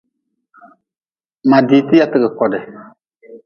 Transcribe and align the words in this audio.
Ma 1.49 1.57
diite 1.67 1.95
yatgi 1.99 2.29
kodi. 2.37 2.59